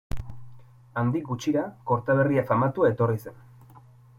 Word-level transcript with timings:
Handik 1.01 1.27
gutxira, 1.27 1.65
Kortaberria 1.91 2.45
famatua 2.53 2.93
etorri 2.95 3.21
zen. 3.29 3.41